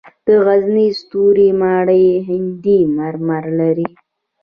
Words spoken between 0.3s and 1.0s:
غزني